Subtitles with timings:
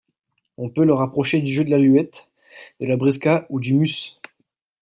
[0.57, 2.27] On peut le rapprocher du jeu de l'aluette,
[2.79, 4.19] de la brisca, ou du Mus.